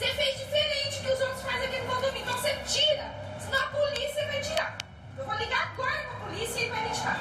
[0.00, 2.22] Você fez diferente que os outros fazem aqui no condomínio.
[2.22, 3.04] Então você tira.
[3.38, 4.78] Senão a polícia vai tirar.
[5.18, 7.20] Eu vou ligar agora pra polícia e ele vai me tirar.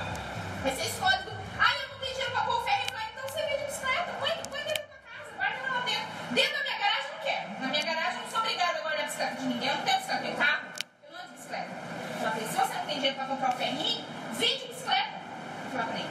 [0.63, 1.17] Aí você escolhe.
[1.59, 2.83] Ah, eu não tenho dinheiro pra pôr o ferro.
[3.11, 4.13] Então você vende bicicleta.
[4.13, 5.35] Põe, põe dentro da tua casa.
[5.35, 6.07] Guarda lá dentro.
[6.31, 7.59] Dentro da minha garagem eu não quero.
[7.59, 9.67] Na minha garagem eu não sou obrigada a guardar a bicicleta de ninguém.
[9.67, 10.63] Eu não tenho bicicleta, eu tenho carro.
[11.03, 11.69] Eu não ando de bicicleta.
[12.15, 14.05] Eu falei, se você não tem dinheiro pra comprar o ferrinho,
[14.39, 15.19] vende bicicleta.
[15.65, 16.05] Eu falei,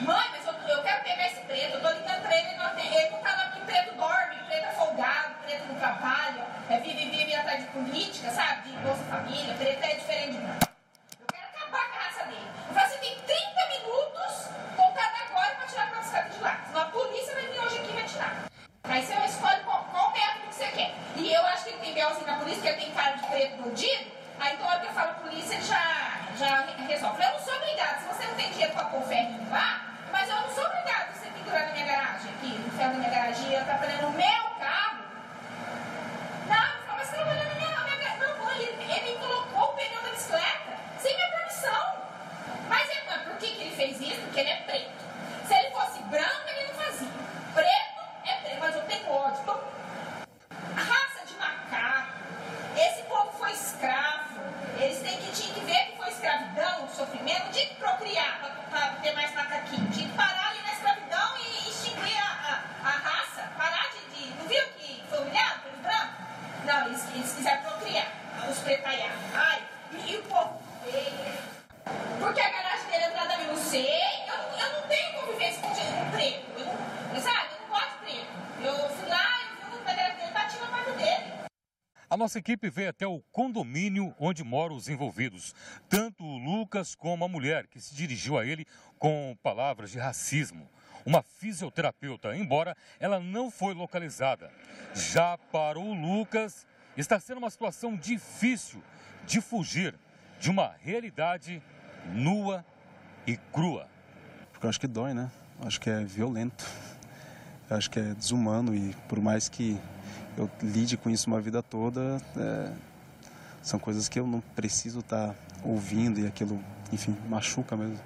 [0.00, 1.74] mãe, mas eu, eu quero pegar esse preto.
[1.76, 4.36] Eu tô ligando pra ele, ele não, tem, ele não tá lá porque preto dorme,
[4.48, 8.70] preto é folgado, preto não trabalha, é vive, vive atrás de política, sabe?
[8.70, 10.58] De Bolsa Família, preto é diferente de mim.
[11.20, 12.48] Eu quero acabar com a raça dele.
[12.68, 14.32] Eu falei, você tem 30 minutos
[14.76, 16.60] contado agora pra tirar a bicicleta de lá.
[16.66, 18.44] Senão a polícia vai vir hoje aqui e vai tirar.
[18.84, 20.94] Aí você escolhe qual, qual método que você quer.
[21.16, 24.10] E eu acho que ele tem belzinho na polícia, porque tem cara de preto bandido.
[24.38, 27.22] Aí toda hora que eu falo polícia, ele já, já resolve.
[27.22, 27.98] Eu não sou obrigada.
[27.98, 31.12] Se você não tem dinheiro pra pôr ferro lá, mas eu não sou obrigada a
[31.12, 34.44] você pendurar na minha garagem aqui, no ferro da minha garagem, eu trabalhando no meu
[34.58, 35.04] carro.
[36.46, 38.18] Não, eu falo, mas trabalhando na minha, na minha garagem.
[38.18, 41.96] Não, mãe, ele, ele me colocou o pneu da bicicleta sem minha permissão.
[42.68, 44.20] Mas é, mas por que, que ele fez isso?
[44.22, 45.00] Porque ele é preto.
[45.46, 47.08] Se ele fosse branco, ele não fazia.
[47.52, 49.40] Preto é preto, mas eu tenho ódio.
[49.42, 49.60] Então,
[50.76, 52.20] raça de macaco.
[52.76, 54.40] Esse povo foi escravo.
[54.78, 59.12] Eles têm que, tinham que ver que foi escravidão, sofrimento, tinha que procriar para ter
[59.12, 59.90] mais macaquinho.
[59.90, 63.42] Tinha que parar ali na escravidão e extinguir a, a, a raça.
[63.58, 64.34] Parar de, de.
[64.36, 66.14] Não viu que foi humilhado pelos brancos?
[66.64, 68.06] Não, eles, eles quiseram procriar.
[68.48, 69.18] Os pretaiados.
[69.34, 70.62] Ai, e, e o povo.
[72.18, 74.00] Porque a garagem dele é nada a mim, não sei.
[74.26, 76.46] Eu, eu não tenho convivência com o preto.
[76.58, 77.48] Eu não, sabe?
[77.52, 78.26] Eu não gosto de preto.
[78.62, 81.40] Eu fui lá, eu vi o pedreiro dele, bati na porta dele.
[82.09, 85.54] A nossa equipe veio até o condomínio onde moram os envolvidos,
[85.88, 88.66] tanto o Lucas como a mulher, que se dirigiu a ele
[88.98, 90.68] com palavras de racismo.
[91.06, 94.52] Uma fisioterapeuta, embora ela não foi localizada.
[94.94, 98.82] Já para o Lucas, está sendo uma situação difícil
[99.26, 99.94] de fugir
[100.38, 101.62] de uma realidade
[102.12, 102.64] nua
[103.26, 103.88] e crua.
[104.52, 105.30] Porque eu acho que dói, né?
[105.64, 106.66] Acho que é violento.
[107.70, 109.80] Acho que é desumano e por mais que
[110.40, 112.72] eu lide com isso uma vida toda, é,
[113.62, 116.58] são coisas que eu não preciso estar tá ouvindo e aquilo,
[116.90, 118.00] enfim, machuca mesmo.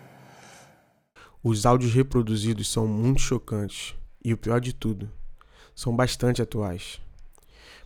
[1.43, 5.09] Os áudios reproduzidos são muito chocantes e o pior de tudo,
[5.77, 7.01] são bastante atuais.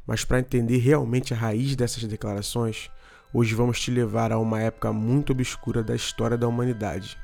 [0.06, 2.90] Mas para entender realmente a raiz dessas declarações,
[3.34, 7.18] hoje vamos te levar a uma época muito obscura da história da humanidade,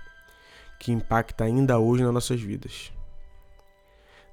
[0.78, 2.92] que impacta ainda hoje nas nossas vidas.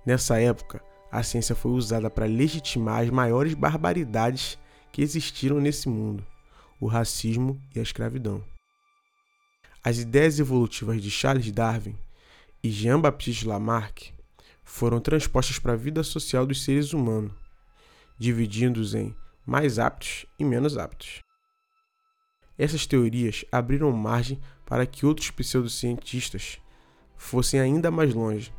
[0.06, 4.58] Nessa época, a ciência foi usada para legitimar as maiores barbaridades
[4.92, 6.26] que existiram nesse mundo:
[6.80, 8.44] o racismo e a escravidão.
[9.84, 11.98] As ideias evolutivas de Charles Darwin
[12.64, 14.14] e Jean-Baptiste Lamarck
[14.64, 17.34] foram transpostas para a vida social dos seres humanos,
[18.18, 19.14] dividindo-os em
[19.46, 21.20] mais aptos e menos aptos.
[22.58, 26.60] Essas teorias abriram margem para que outros pseudocientistas
[27.18, 28.54] fossem ainda mais longe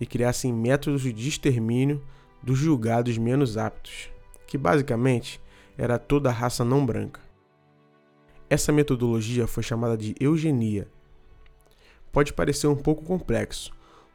[0.00, 2.02] e criassem métodos de extermínio
[2.42, 4.10] dos julgados menos aptos,
[4.46, 5.40] que basicamente
[5.76, 7.20] era toda a raça não branca.
[8.48, 10.88] Essa metodologia foi chamada de eugenia.
[12.12, 13.72] Pode parecer um pouco complexo,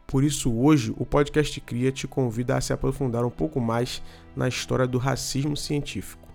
[0.07, 4.01] por isso hoje o podcast Cria te convida a se aprofundar um pouco mais
[4.35, 6.30] na história do racismo científico.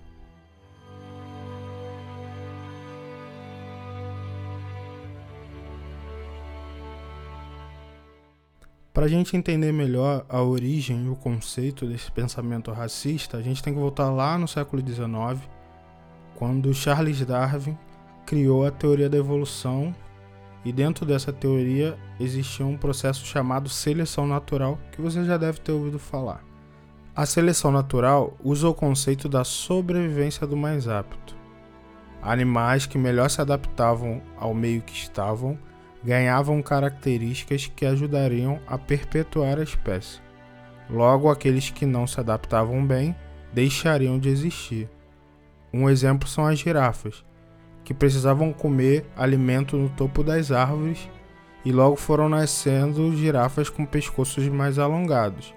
[8.97, 13.63] Para a gente entender melhor a origem e o conceito desse pensamento racista, a gente
[13.63, 15.39] tem que voltar lá no século XIX,
[16.35, 17.77] quando Charles Darwin
[18.25, 19.95] criou a teoria da evolução
[20.65, 25.73] e dentro dessa teoria existia um processo chamado seleção natural, que você já deve ter
[25.73, 26.43] ouvido falar.
[27.15, 31.37] A seleção natural usa o conceito da sobrevivência do mais apto.
[32.23, 35.59] Animais que melhor se adaptavam ao meio que estavam
[36.07, 40.21] ganhavam características que ajudariam a perpetuar a espécie.
[40.89, 43.15] Logo, aqueles que não se adaptavam bem
[43.53, 44.89] deixariam de existir.
[45.73, 47.25] Um exemplo são as girafas,
[47.83, 51.11] que precisavam comer alimento no topo das árvores
[51.65, 55.53] e logo foram nascendo girafas com pescoços mais alongados.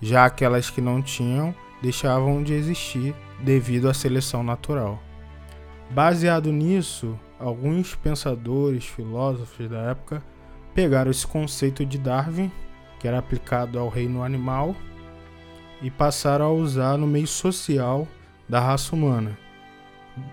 [0.00, 4.98] Já aquelas que não tinham deixavam de existir devido à seleção natural.
[5.90, 10.22] Baseado nisso, alguns pensadores, filósofos da época
[10.74, 12.52] pegaram esse conceito de Darwin,
[13.00, 14.76] que era aplicado ao reino animal,
[15.82, 18.06] e passaram a usar no meio social
[18.46, 19.36] da raça humana,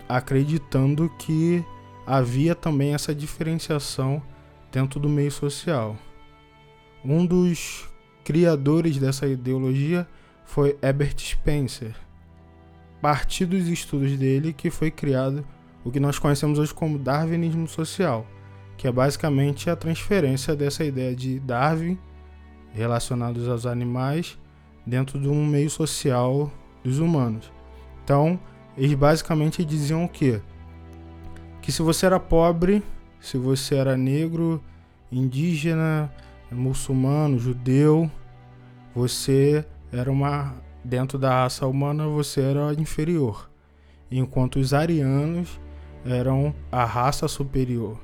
[0.07, 1.63] acreditando que
[2.05, 4.21] havia também essa diferenciação
[4.71, 5.95] dentro do meio social.
[7.03, 7.89] Um dos
[8.25, 10.05] criadores dessa ideologia
[10.43, 11.95] foi Herbert Spencer,
[13.01, 15.45] partir dos estudos dele que foi criado
[15.83, 18.25] o que nós conhecemos hoje como darwinismo social,
[18.75, 21.97] que é basicamente a transferência dessa ideia de Darwin
[22.73, 24.37] relacionados aos animais
[24.85, 26.51] dentro de um meio social
[26.83, 27.51] dos humanos.
[28.03, 28.39] Então,
[28.77, 30.41] eles basicamente diziam o quê?
[31.61, 32.83] Que se você era pobre,
[33.19, 34.63] se você era negro,
[35.11, 36.11] indígena,
[36.51, 38.09] muçulmano, judeu,
[38.93, 43.49] você era uma dentro da raça humana você era inferior,
[44.09, 45.59] enquanto os arianos
[46.07, 47.99] eram a raça superior.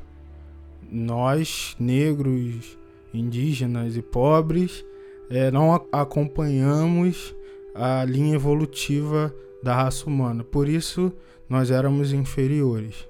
[0.92, 2.78] Nós, negros,
[3.14, 4.86] indígenas e pobres,
[5.30, 7.34] é, não acompanhamos
[7.74, 9.34] a linha evolutiva
[9.64, 11.14] da raça humana, por isso
[11.48, 13.08] nós éramos inferiores.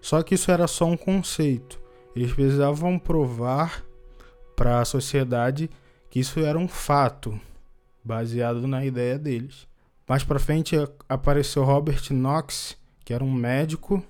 [0.00, 1.80] Só que isso era só um conceito.
[2.14, 3.84] Eles precisavam provar
[4.54, 5.70] para a sociedade
[6.10, 7.38] que isso era um fato,
[8.04, 9.66] baseado na ideia deles.
[10.06, 10.76] Mais para frente
[11.08, 14.02] apareceu Robert Knox, que era um médico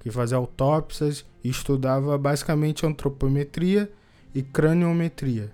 [0.00, 3.90] que fazia autópsias e estudava basicamente antropometria
[4.34, 5.52] e craniometria,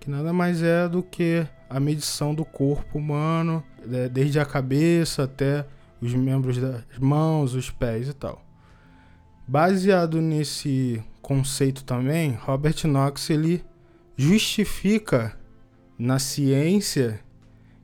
[0.00, 5.24] que nada mais é do que a medição do corpo humano, né, desde a cabeça
[5.24, 5.66] até
[6.00, 8.44] os membros das mãos, os pés e tal.
[9.46, 13.64] Baseado nesse conceito também, Robert Knox ele
[14.16, 15.36] justifica
[15.98, 17.20] na ciência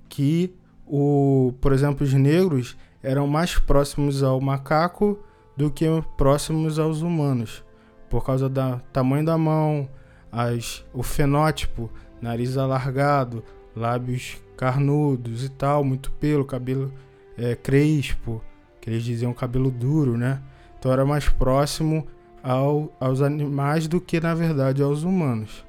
[0.08, 0.54] que
[0.86, 5.18] o, por exemplo, os negros eram mais próximos ao macaco
[5.62, 5.86] do que
[6.16, 7.64] próximos aos humanos,
[8.10, 9.88] por causa do tamanho da mão,
[10.30, 11.88] as, o fenótipo,
[12.20, 13.44] nariz alargado,
[13.76, 16.92] lábios carnudos e tal, muito pelo, cabelo
[17.38, 18.42] é, crespo,
[18.80, 20.42] que eles diziam cabelo duro, né?
[20.76, 22.08] Então era mais próximo
[22.42, 25.64] ao, aos animais do que na verdade aos humanos.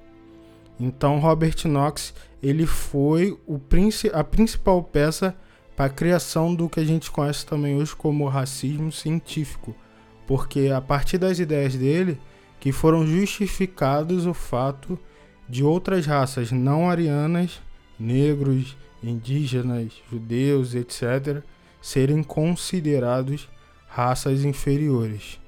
[0.80, 3.62] Então Robert Knox ele foi o,
[4.12, 5.36] a principal peça
[5.75, 9.75] para a criação do que a gente conhece também hoje como racismo científico,
[10.27, 12.19] porque a partir das ideias dele
[12.59, 14.97] que foram justificados o fato
[15.49, 17.61] de outras raças não arianas,
[17.99, 21.43] negros, indígenas, judeus, etc.,
[21.81, 23.49] serem considerados
[23.87, 25.39] raças inferiores.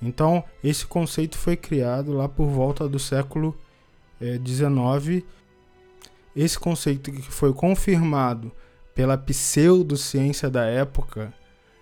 [0.00, 3.56] Então, esse conceito foi criado lá por volta do século
[4.20, 5.18] XIX.
[5.18, 5.22] Eh,
[6.34, 8.52] esse conceito que foi confirmado
[8.96, 11.32] pela pseudociência da época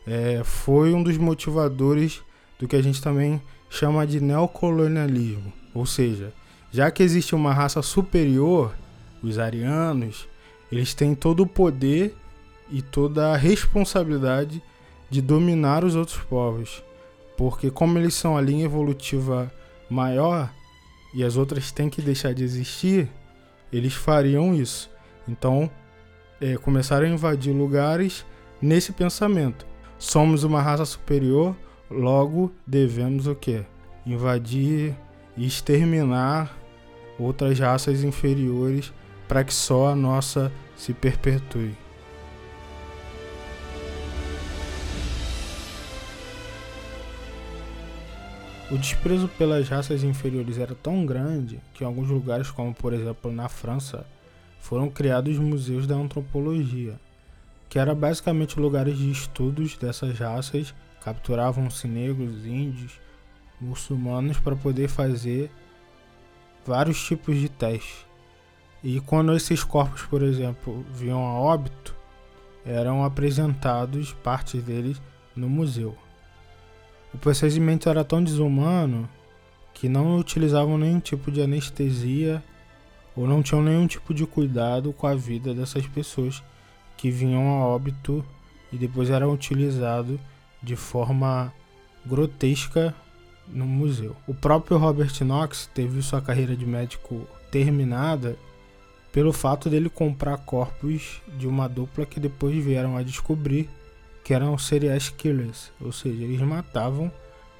[0.04, 2.20] é, foi um dos motivadores
[2.58, 3.40] do que a gente também
[3.70, 5.52] chama de neocolonialismo.
[5.72, 6.32] Ou seja,
[6.72, 8.74] já que existe uma raça superior,
[9.22, 10.28] os arianos,
[10.70, 12.16] eles têm todo o poder
[12.68, 14.60] e toda a responsabilidade
[15.08, 16.82] de dominar os outros povos.
[17.36, 19.52] Porque como eles são a linha evolutiva
[19.88, 20.52] maior
[21.14, 23.08] e as outras têm que deixar de existir,
[23.72, 24.90] eles fariam isso.
[25.28, 25.70] Então,
[26.44, 28.26] é, começaram a invadir lugares
[28.60, 29.66] nesse pensamento.
[29.98, 31.56] Somos uma raça superior,
[31.90, 33.64] logo devemos o quê?
[34.04, 34.94] Invadir
[35.38, 36.54] e exterminar
[37.18, 38.92] outras raças inferiores
[39.26, 41.74] para que só a nossa se perpetue.
[48.70, 53.32] O desprezo pelas raças inferiores era tão grande que em alguns lugares, como por exemplo
[53.32, 54.04] na França,
[54.64, 56.98] foram criados museus da antropologia,
[57.68, 62.98] que eram basicamente lugares de estudos dessas raças, capturavam-se negros, índios,
[63.60, 65.50] muçulmanos para poder fazer
[66.64, 68.06] vários tipos de testes.
[68.82, 71.94] E quando esses corpos, por exemplo, vinham a óbito,
[72.64, 75.00] eram apresentados partes deles
[75.36, 75.94] no museu.
[77.12, 79.06] O procedimento era tão desumano
[79.74, 82.42] que não utilizavam nenhum tipo de anestesia
[83.16, 86.42] ou não tinham nenhum tipo de cuidado com a vida dessas pessoas
[86.96, 88.24] que vinham a óbito
[88.72, 90.18] e depois eram utilizados
[90.62, 91.52] de forma
[92.04, 92.94] grotesca
[93.48, 94.16] no museu.
[94.26, 98.36] O próprio Robert Knox teve sua carreira de médico terminada
[99.12, 103.70] pelo fato dele comprar corpos de uma dupla que depois vieram a descobrir
[104.24, 107.12] que eram serial killers, ou seja, eles matavam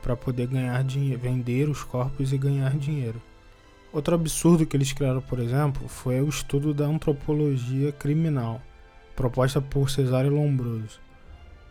[0.02, 3.20] para poder ganhar dinheiro, vender os corpos e ganhar dinheiro.
[3.94, 8.60] Outro absurdo que eles criaram, por exemplo, foi o estudo da antropologia criminal,
[9.14, 10.98] proposta por Cesare Lombroso.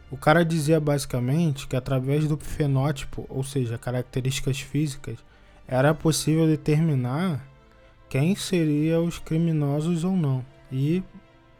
[0.09, 5.17] O cara dizia basicamente que através do fenótipo, ou seja, características físicas,
[5.67, 7.45] era possível determinar
[8.07, 10.45] quem seriam os criminosos ou não.
[10.71, 11.03] E,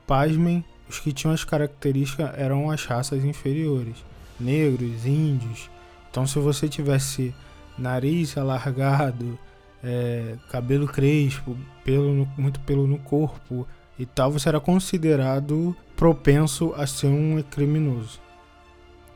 [0.08, 3.98] pasmem, os que tinham as características eram as raças inferiores,
[4.40, 5.70] negros, índios.
[6.10, 7.36] Então, se você tivesse
[7.78, 9.38] nariz alargado,
[9.84, 13.68] é, cabelo crespo, pelo no, muito pelo no corpo
[14.00, 18.20] e tal, você era considerado propenso a ser um criminoso.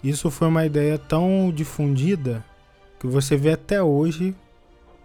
[0.04, 2.44] Isso foi uma ideia tão difundida
[3.00, 4.36] que você vê até hoje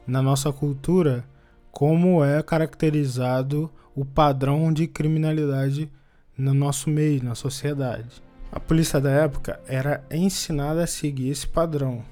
[0.07, 1.25] na nossa cultura
[1.71, 5.91] como é caracterizado o padrão de criminalidade
[6.37, 8.23] no nosso meio, na sociedade.
[8.51, 12.05] A polícia da época era ensinada a seguir esse padrão,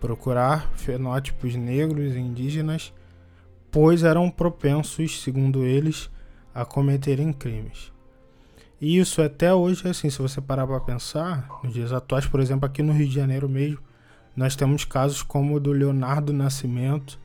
[0.00, 2.92] procurar fenótipos negros e indígenas,
[3.70, 6.10] pois eram propensos, segundo eles,
[6.54, 7.92] a cometerem crimes.
[8.80, 12.40] E isso até hoje é assim, se você parar para pensar, nos dias atuais, por
[12.40, 13.80] exemplo, aqui no Rio de Janeiro mesmo,
[14.36, 17.18] nós temos casos como o do Leonardo Nascimento,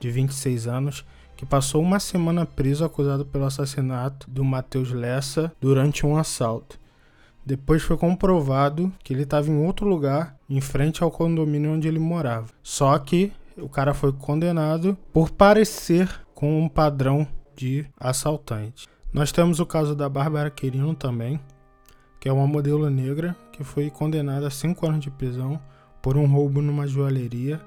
[0.00, 1.04] de 26 anos,
[1.36, 6.78] que passou uma semana preso acusado pelo assassinato do Matheus Lessa durante um assalto.
[7.46, 11.98] Depois foi comprovado que ele estava em outro lugar, em frente ao condomínio onde ele
[11.98, 12.48] morava.
[12.62, 18.88] Só que o cara foi condenado por parecer com um padrão de assaltante.
[19.12, 21.38] Nós temos o caso da Bárbara Querino também,
[22.18, 25.60] que é uma modelo negra que foi condenada a 5 anos de prisão
[26.02, 27.60] por um roubo numa joalheria.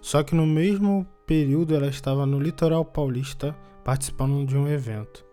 [0.00, 5.24] Só que no mesmo período ela estava no litoral paulista participando de um evento.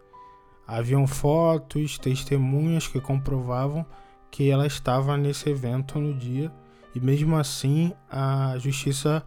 [0.74, 3.86] Haviam fotos, testemunhas que comprovavam
[4.32, 6.50] que ela estava nesse evento no dia
[6.96, 9.22] e mesmo assim a justiça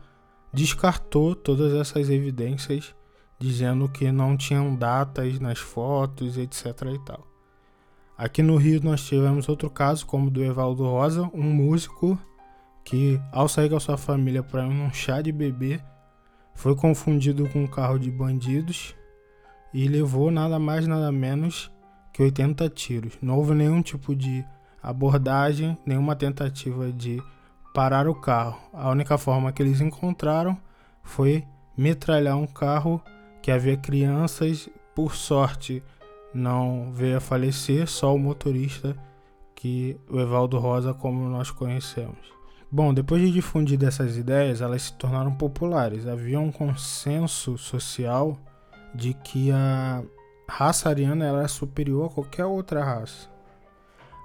[0.54, 2.94] descartou todas essas evidências
[3.38, 6.64] dizendo que não tinham datas nas fotos, etc.
[6.94, 7.26] e tal.
[8.16, 12.18] Aqui no Rio nós tivemos outro caso, como do Evaldo Rosa, um músico
[12.82, 15.78] que, ao sair com a sua família para um chá de bebê,
[16.54, 18.94] foi confundido com um carro de bandidos
[19.74, 21.70] e levou nada mais nada menos
[22.12, 23.18] que 80 tiros.
[23.20, 24.46] Não houve nenhum tipo de
[24.80, 27.20] abordagem, nenhuma tentativa de
[27.74, 28.56] parar o carro.
[28.72, 30.56] A única forma que eles encontraram
[31.02, 31.44] foi
[31.76, 33.02] metralhar um carro
[33.42, 35.82] que havia crianças, por sorte
[36.32, 38.96] não veio a falecer, só o motorista
[39.54, 42.32] que o Evaldo Rosa como nós conhecemos.
[42.70, 46.06] Bom, depois de difundir dessas ideias, elas se tornaram populares.
[46.06, 48.36] Havia um consenso social
[48.94, 50.02] de que a
[50.48, 53.28] raça ariana era superior a qualquer outra raça.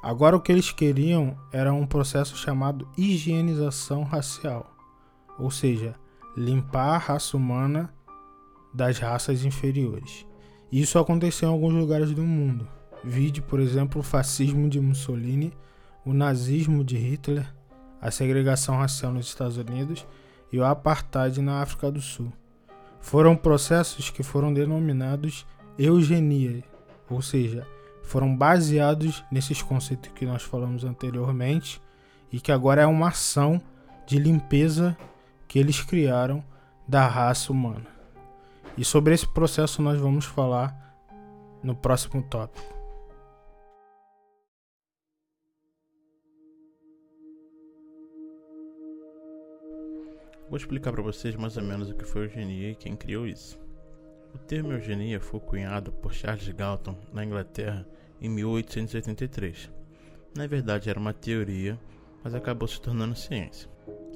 [0.01, 4.73] Agora o que eles queriam era um processo chamado higienização racial,
[5.38, 5.95] ou seja,
[6.38, 7.93] limpar a raça humana
[8.73, 10.25] das raças inferiores.
[10.71, 12.67] Isso aconteceu em alguns lugares do mundo.
[13.03, 15.51] Vide, por exemplo, o fascismo de Mussolini,
[16.05, 17.45] o nazismo de Hitler,
[18.01, 20.05] a segregação racial nos Estados Unidos
[20.51, 22.31] e o apartheid na África do Sul.
[22.99, 25.45] Foram processos que foram denominados
[25.77, 26.63] eugenia,
[27.09, 27.65] ou seja,
[28.03, 31.81] foram baseados nesses conceitos que nós falamos anteriormente
[32.31, 33.61] e que agora é uma ação
[34.05, 34.97] de limpeza
[35.47, 36.43] que eles criaram
[36.87, 37.87] da raça humana.
[38.77, 40.75] E sobre esse processo nós vamos falar
[41.63, 42.78] no próximo tópico.
[50.49, 53.59] Vou explicar para vocês mais ou menos o que foi eugenia e quem criou isso.
[54.33, 57.85] O termo eugenia foi cunhado por Charles Galton na Inglaterra
[58.19, 59.69] em 1883.
[60.35, 61.79] Na verdade, era uma teoria,
[62.23, 63.69] mas acabou se tornando ciência.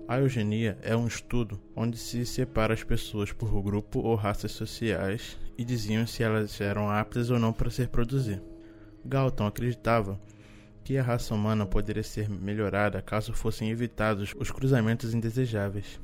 [0.07, 5.37] A eugenia é um estudo onde se separa as pessoas por grupo ou raças sociais
[5.55, 8.41] e diziam se elas eram aptas ou não para se reproduzir.
[9.05, 10.19] Galton acreditava
[10.83, 16.01] que a raça humana poderia ser melhorada caso fossem evitados os cruzamentos indesejáveis.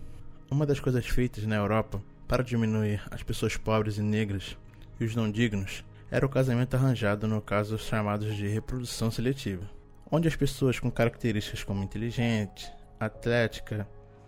[0.52, 4.58] Uma das coisas feitas na Europa para diminuir as pessoas pobres e negras
[5.00, 9.70] e os não dignos era o casamento arranjado no caso chamados de reprodução seletiva,
[10.10, 13.88] onde as pessoas com características como inteligente, atlética,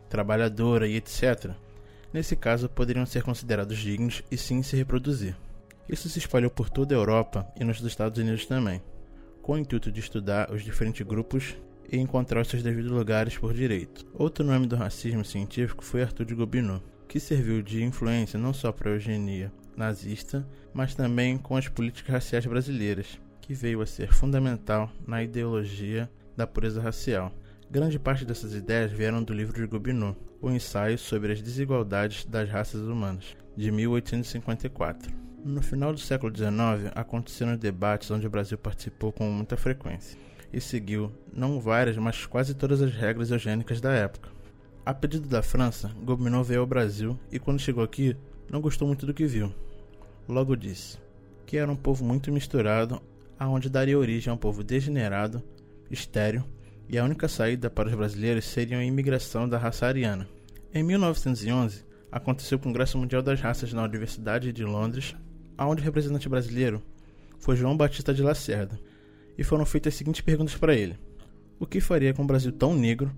[0.10, 1.56] trabalhadora e etc.,
[2.14, 5.36] nesse caso poderiam ser considerados dignos e sim se reproduzir.
[5.90, 8.80] Isso se espalhou por toda a Europa e nos Estados Unidos também,
[9.42, 11.58] com o intuito de estudar os diferentes grupos
[11.92, 14.06] e encontrar os seus devidos lugares por direito.
[14.14, 18.72] Outro nome do racismo científico foi Arthur de Gobineau, que serviu de influência não só
[18.72, 24.14] para a eugenia nazista, mas também com as políticas raciais brasileiras, que veio a ser
[24.14, 27.34] fundamental na ideologia da pureza racial.
[27.70, 32.50] Grande parte dessas ideias vieram do livro de Gobineau, O Ensaio sobre as Desigualdades das
[32.50, 35.12] Raças Humanas, de 1854.
[35.44, 40.18] No final do século XIX, aconteceram debates onde o Brasil participou com muita frequência
[40.54, 44.30] e seguiu não várias, mas quase todas as regras eugênicas da época.
[44.86, 48.16] A pedido da França, Gobineau veio ao Brasil e, quando chegou aqui,
[48.50, 49.54] não gostou muito do que viu.
[50.28, 50.98] Logo disse
[51.46, 53.02] que era um povo muito misturado,
[53.38, 55.44] aonde daria origem a um povo degenerado,
[55.90, 56.44] estéril
[56.88, 60.28] e a única saída para os brasileiros seria a imigração da raça ariana.
[60.74, 65.16] Em 1911, aconteceu o Congresso Mundial das Raças na Universidade de Londres,
[65.58, 66.82] onde o representante brasileiro
[67.40, 68.80] foi João Batista de Lacerda.
[69.42, 70.96] E foram feitas as seguintes perguntas para ele:
[71.60, 73.12] O que faria com o Brasil tão negro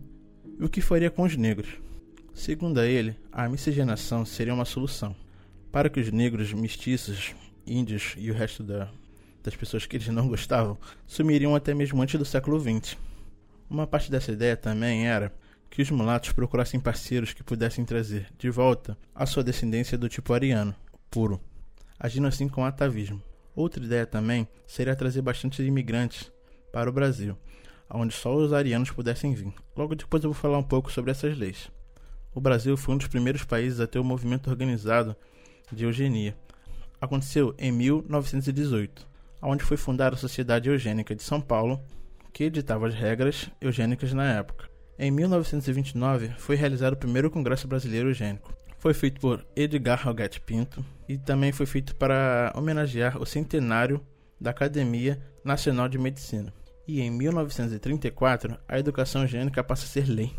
[0.58, 1.68] e o que faria com os negros?
[2.34, 5.13] Segundo ele, a miscigenação seria uma solução
[5.70, 7.36] para que os negros, mestiços,
[7.68, 8.89] índios e o resto da,
[9.44, 12.98] das pessoas que eles não gostavam sumiriam até mesmo antes do século XX.
[13.70, 15.34] Uma parte dessa ideia também era
[15.70, 20.32] que os mulatos procurassem parceiros que pudessem trazer de volta a sua descendência do tipo
[20.32, 20.74] ariano,
[21.12, 21.42] puro,
[22.00, 23.22] agindo assim com atavismo.
[23.55, 26.31] Outra ideia também seria trazer bastante imigrantes
[26.72, 27.38] para o Brasil,
[27.89, 29.53] onde só os arianos pudessem vir.
[29.75, 31.69] Logo depois eu vou falar um pouco sobre essas leis.
[32.33, 35.15] O Brasil foi um dos primeiros países a ter um movimento organizado
[35.72, 36.36] de eugenia.
[37.00, 39.07] Aconteceu em 1918,
[39.41, 41.79] onde foi fundada a Sociedade Eugênica de São Paulo,
[42.31, 44.67] que editava as regras eugênicas na época.
[44.98, 48.51] Em 1929, foi realizado o primeiro Congresso Brasileiro Eugênico.
[48.83, 54.05] Foi feito por Edgar Roguete Pinto e também foi feito para homenagear o centenário
[54.37, 56.53] da Academia Nacional de Medicina.
[56.85, 60.33] E em 1934, a educação eugênica passa a ser lei.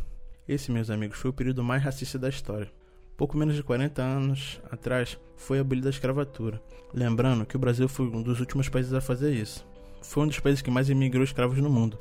[0.47, 2.71] Esse, meus amigos, foi o período mais racista da história.
[3.17, 6.61] Pouco menos de 40 anos atrás foi abolida a escravatura.
[6.93, 9.67] Lembrando que o Brasil foi um dos últimos países a fazer isso.
[10.03, 11.99] Foi um dos países que mais imigrou escravos no mundo,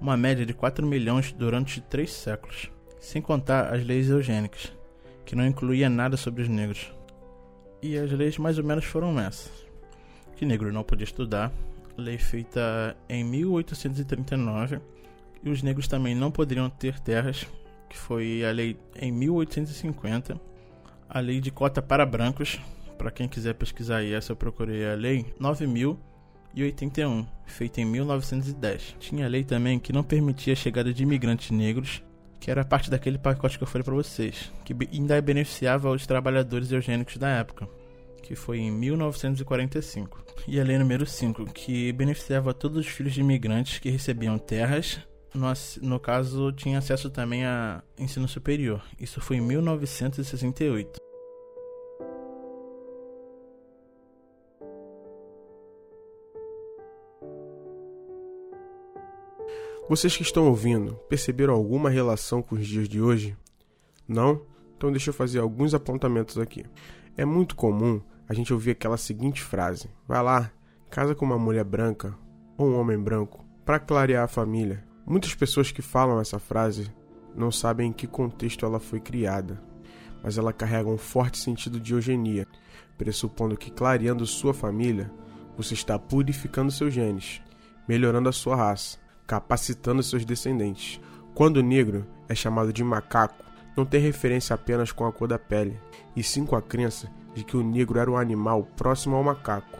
[0.00, 2.70] uma média de 4 milhões durante três séculos,
[3.00, 4.72] sem contar as leis eugênicas,
[5.30, 6.92] que não incluía nada sobre os negros.
[7.80, 9.48] E as leis mais ou menos foram essas:
[10.34, 11.52] que negro não podia estudar,
[11.96, 14.80] lei feita em 1839,
[15.44, 17.46] e os negros também não poderiam ter terras
[17.88, 20.40] que foi a lei em 1850,
[21.08, 22.58] a lei de cota para brancos.
[22.98, 28.96] Para quem quiser pesquisar essa eu procurei a lei 9081, feita em 1910.
[28.98, 32.02] Tinha lei também que não permitia a chegada de imigrantes negros,
[32.40, 36.72] que era parte daquele pacote que eu falei para vocês, que ainda beneficiava os trabalhadores
[36.72, 37.68] eugênicos da época,
[38.22, 40.24] que foi em 1945.
[40.48, 45.00] E a lei número 5, que beneficiava todos os filhos de imigrantes que recebiam terras
[45.34, 45.46] no,
[45.82, 48.82] no caso, tinha acesso também a ensino superior.
[48.98, 51.09] Isso foi em 1968.
[59.90, 63.36] Vocês que estão ouvindo, perceberam alguma relação com os dias de hoje?
[64.06, 64.40] Não?
[64.76, 66.64] Então deixa eu fazer alguns apontamentos aqui.
[67.16, 70.52] É muito comum a gente ouvir aquela seguinte frase: Vai lá,
[70.88, 72.16] casa com uma mulher branca
[72.56, 74.86] ou um homem branco para clarear a família.
[75.04, 76.88] Muitas pessoas que falam essa frase
[77.34, 79.60] não sabem em que contexto ela foi criada,
[80.22, 82.46] mas ela carrega um forte sentido de eugenia,
[82.96, 85.10] pressupondo que clareando sua família,
[85.56, 87.42] você está purificando seus genes,
[87.88, 88.99] melhorando a sua raça,
[89.30, 91.00] capacitando seus descendentes.
[91.36, 93.44] Quando o negro é chamado de macaco,
[93.76, 95.78] não tem referência apenas com a cor da pele,
[96.16, 99.78] e sim com a crença de que o negro era um animal próximo ao macaco,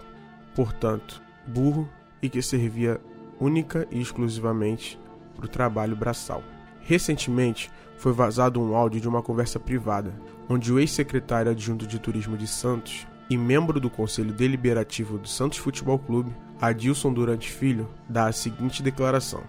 [0.54, 1.88] portanto, burro
[2.22, 3.00] e que servia
[3.40, 4.96] única e exclusivamente
[5.34, 6.44] para o trabalho braçal.
[6.82, 10.14] Recentemente, foi vazado um áudio de uma conversa privada,
[10.48, 15.58] onde o ex-secretário adjunto de turismo de Santos e membro do Conselho Deliberativo do Santos
[15.58, 19.42] Futebol Clube, Adilson Durante Filho, dá a seguinte declaração: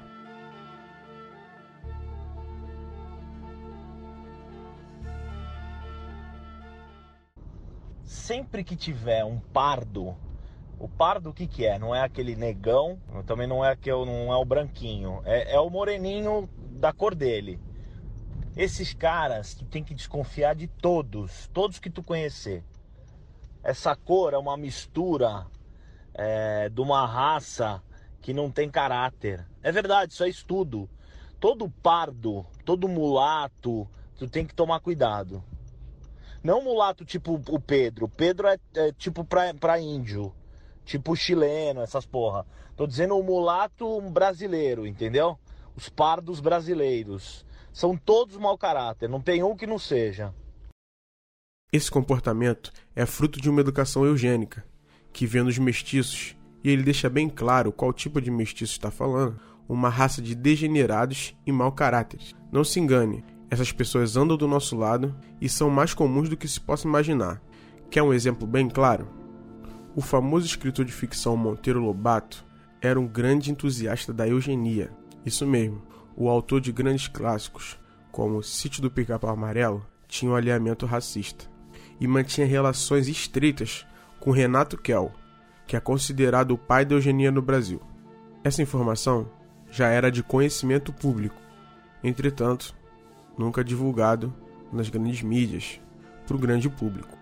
[8.05, 10.15] Sempre que tiver um pardo
[10.81, 11.77] o pardo o que que é?
[11.77, 15.69] Não é aquele negão, também não é aquele, não é o branquinho, é, é o
[15.69, 17.59] moreninho da cor dele.
[18.57, 22.63] Esses caras tu tem que desconfiar de todos, todos que tu conhecer.
[23.63, 25.45] Essa cor é uma mistura
[26.13, 27.81] é, de uma raça
[28.21, 29.45] que não tem caráter.
[29.63, 30.89] É verdade, isso é estudo.
[31.39, 35.43] Todo pardo, todo mulato, tu tem que tomar cuidado.
[36.43, 38.07] Não mulato tipo o Pedro.
[38.07, 40.33] Pedro é, é tipo pra, pra índio
[40.85, 42.45] tipo chileno, essas porra.
[42.75, 45.37] Tô dizendo o mulato brasileiro, entendeu?
[45.75, 47.45] Os pardos brasileiros.
[47.71, 50.33] São todos mau caráter, não tem um que não seja.
[51.71, 54.65] Esse comportamento é fruto de uma educação eugênica,
[55.13, 59.39] que vê nos mestiços, e ele deixa bem claro qual tipo de mestiço está falando,
[59.67, 62.35] uma raça de degenerados e mau caráteres.
[62.51, 66.47] Não se engane, essas pessoas andam do nosso lado e são mais comuns do que
[66.47, 67.41] se possa imaginar.
[67.89, 69.07] Quer um exemplo bem claro?
[69.95, 72.45] O famoso escritor de ficção Monteiro Lobato
[72.81, 74.91] era um grande entusiasta da eugenia.
[75.25, 75.81] Isso mesmo,
[76.15, 77.77] o autor de grandes clássicos,
[78.11, 81.45] como Sítio do Pica-Pau Amarelo, tinha um alinhamento racista
[81.99, 83.85] e mantinha relações estreitas
[84.21, 85.11] com Renato Kell,
[85.67, 87.81] que é considerado o pai da eugenia no Brasil.
[88.41, 89.29] Essa informação
[89.69, 91.41] já era de conhecimento público,
[92.01, 92.73] entretanto,
[93.37, 94.33] nunca divulgado
[94.71, 95.81] nas grandes mídias
[96.25, 97.19] para o grande público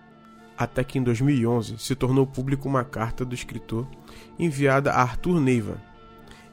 [0.60, 3.88] até que em 2011 se tornou público uma carta do escritor
[4.38, 5.80] enviada a Arthur Neiva.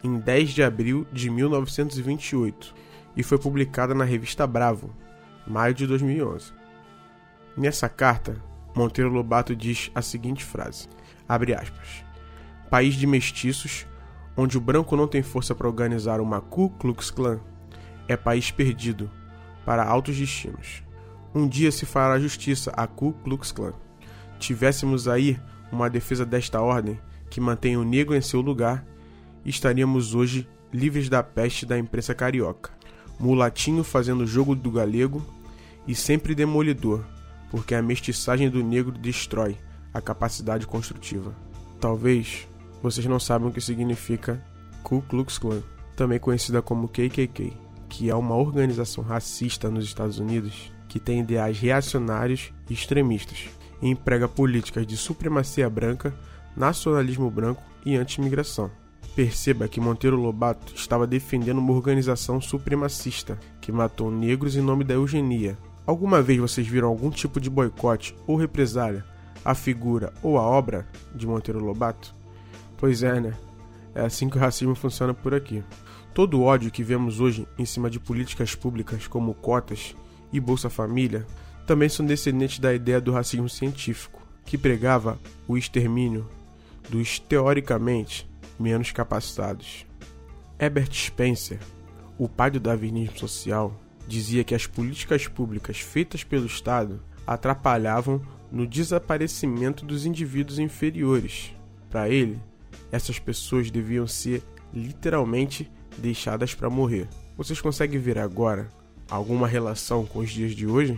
[0.01, 2.73] em 10 de abril de 1928
[3.17, 4.95] e foi publicada na revista Bravo,
[5.45, 6.53] maio de 2011.
[7.57, 8.41] Nessa carta,
[8.77, 10.87] Monteiro Lobato diz a seguinte frase:
[11.27, 12.05] abre aspas.
[12.69, 13.87] País de mestiços,
[14.35, 17.39] onde o branco não tem força para organizar uma Ku Klux Klan,
[18.07, 19.09] é país perdido
[19.65, 20.83] para altos destinos.
[21.33, 23.73] Um dia se fará justiça a Ku Klux Klan.
[24.37, 25.39] Tivéssemos aí
[25.71, 26.99] uma defesa desta ordem
[27.31, 28.85] que mantém o negro em seu lugar,
[29.43, 32.69] estaríamos hoje livres da peste da imprensa carioca.
[33.19, 35.25] Mulatinho fazendo jogo do galego
[35.87, 37.03] e sempre demolidor,
[37.49, 39.57] porque a mestiçagem do negro destrói
[39.93, 41.33] a capacidade construtiva.
[41.79, 42.47] Talvez
[42.81, 44.43] vocês não saibam o que significa
[44.83, 45.61] Ku Klux Klan,
[45.95, 47.53] também conhecida como KKK,
[47.89, 53.49] que é uma organização racista nos Estados Unidos que tem ideais reacionários e extremistas
[53.81, 56.13] e emprega políticas de supremacia branca,
[56.55, 58.71] nacionalismo branco e anti-imigração.
[59.15, 64.93] Perceba que Monteiro Lobato estava defendendo uma organização supremacista que matou negros em nome da
[64.93, 65.57] eugenia.
[65.87, 69.05] Alguma vez vocês viram algum tipo de boicote ou represália
[69.45, 72.13] à figura ou à obra de Monteiro Lobato?
[72.77, 73.33] Pois é, né?
[73.95, 75.63] É assim que o racismo funciona por aqui.
[76.13, 79.95] Todo o ódio que vemos hoje em cima de políticas públicas como cotas
[80.33, 81.25] e Bolsa Família
[81.65, 86.27] também são descendentes da ideia do racismo científico, que pregava o extermínio
[86.89, 89.85] dos teoricamente menos capacitados.
[90.59, 91.59] Herbert Spencer,
[92.17, 93.73] o pai do darwinismo social,
[94.07, 101.53] dizia que as políticas públicas feitas pelo Estado atrapalhavam no desaparecimento dos indivíduos inferiores.
[101.89, 102.39] Para ele,
[102.91, 104.41] essas pessoas deviam ser
[104.73, 107.07] literalmente deixadas para morrer.
[107.35, 108.69] Vocês conseguem ver agora
[109.09, 110.97] alguma relação com os dias de hoje?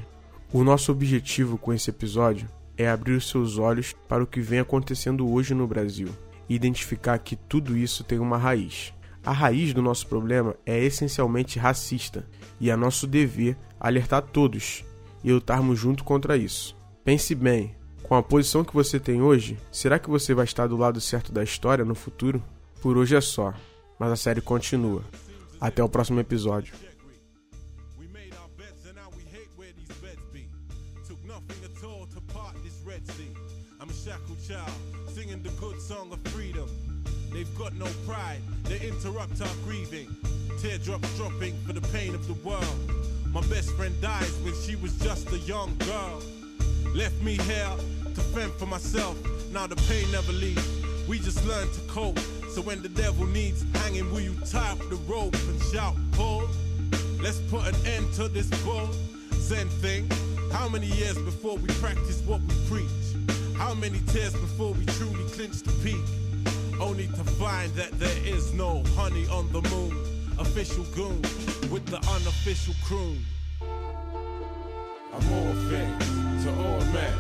[0.54, 4.60] O nosso objetivo com esse episódio é abrir os seus olhos para o que vem
[4.60, 6.10] acontecendo hoje no Brasil
[6.48, 8.94] e identificar que tudo isso tem uma raiz.
[9.30, 12.26] A raiz do nosso problema é essencialmente racista
[12.60, 14.84] e é nosso dever alertar todos
[15.24, 16.76] e lutarmos junto contra isso.
[17.06, 20.76] Pense bem, com a posição que você tem hoje, será que você vai estar do
[20.76, 22.44] lado certo da história no futuro?
[22.82, 23.54] Por hoje é só,
[24.00, 25.04] mas a série continua.
[25.62, 26.74] Até o próximo episódio.
[35.14, 36.29] singing the good song of.
[37.40, 40.14] They've got no pride, they interrupt our grieving.
[40.60, 42.92] Teardrops dropping for the pain of the world.
[43.32, 46.22] My best friend dies when she was just a young girl.
[46.94, 47.72] Left me here
[48.14, 49.16] to fend for myself.
[49.54, 50.68] Now the pain never leaves.
[51.08, 52.20] We just learn to cope.
[52.52, 56.44] So when the devil needs hanging, will you tie up the rope and shout, pull?
[57.22, 58.90] Let's put an end to this bull.
[59.32, 60.12] Zen thing.
[60.52, 63.56] How many years before we practice what we preach?
[63.56, 66.29] How many tears before we truly clinch the peak?
[66.80, 69.92] Only to find that there is no honey on the moon.
[70.40, 71.22] Official goon
[71.70, 73.20] with the unofficial croon.
[73.62, 77.14] I'm all things to all men.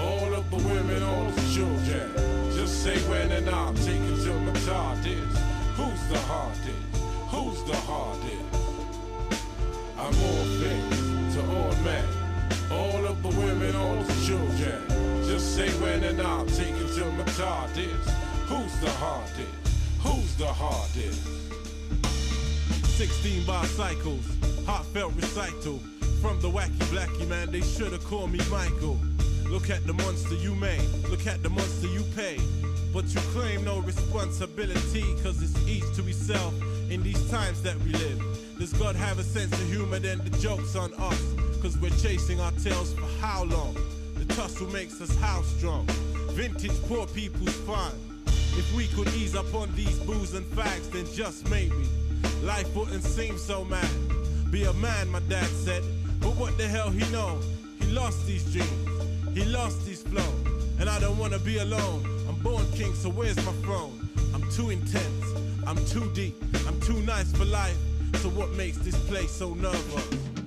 [0.00, 2.10] All of the women, all the children.
[2.56, 4.52] Just say when and I'll take it my
[5.06, 5.38] is.
[5.76, 6.88] Who's the hardest?
[7.30, 8.58] Who's the hardest?
[9.96, 12.04] I'm all things to all men.
[12.72, 14.82] All of the women, all the children.
[15.24, 18.17] Just say when and I'll take it my card is.
[18.48, 19.40] Who's the hardest?
[20.00, 21.22] Who's the hardest?
[22.96, 24.24] 16 bicycles,
[24.64, 25.78] heartfelt recital.
[26.22, 28.98] From the wacky blacky man, they should've called me Michael.
[29.50, 30.80] Look at the monster you made,
[31.10, 32.40] look at the monster you paid.
[32.90, 36.54] But you claim no responsibility, cause it's each to himself
[36.88, 38.18] in these times that we live.
[38.58, 39.98] Does God have a sense of humor?
[39.98, 41.22] Then the joke's on us,
[41.60, 43.76] cause we're chasing our tails for how long?
[44.14, 45.86] The tussle makes us house strong.
[46.30, 47.92] Vintage poor people's fun.
[48.56, 51.86] If we could ease up on these booze and fags, then just maybe
[52.42, 53.88] life wouldn't seem so mad.
[54.50, 55.82] Be a man, my dad said.
[56.20, 57.38] But what the hell he know?
[57.80, 59.34] He lost these dreams.
[59.34, 60.32] He lost his flow.
[60.80, 62.04] And I don't wanna be alone.
[62.28, 64.08] I'm born king, so where's my throne?
[64.34, 65.24] I'm too intense.
[65.66, 66.34] I'm too deep.
[66.66, 67.76] I'm too nice for life.
[68.22, 70.37] So what makes this place so nervous?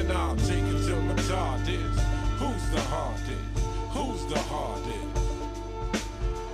[0.00, 1.96] And I'll take it till my child is.
[2.40, 3.50] Who's the hardest?
[3.94, 5.10] Who's the hardest?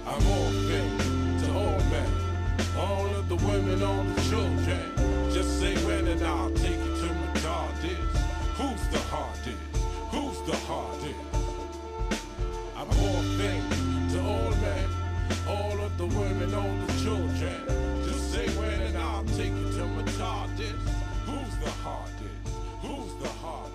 [0.04, 2.10] I'm all things to all men,
[2.76, 5.30] all of the women, all the children.
[5.32, 8.14] Just say when and I'll take it till my child is.
[8.58, 9.66] Who's the hardest?
[10.12, 11.24] Who's the hardest?
[12.78, 14.88] I'm all things to all men,
[15.46, 17.58] all of the women, all the children.
[18.08, 20.88] Just say when and I'll take you to my hardest.
[21.26, 22.35] Who's the hardest?
[22.86, 23.65] Who's the hardest?